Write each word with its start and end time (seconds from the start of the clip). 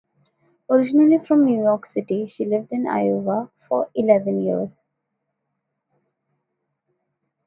Originally 0.67 1.19
from 1.23 1.45
New 1.45 1.61
York 1.61 1.85
City, 1.85 2.25
she 2.25 2.43
lived 2.43 2.71
in 2.71 2.87
Iowa 2.87 3.51
for 3.69 3.87
eleven 3.93 4.41
years. 4.41 4.81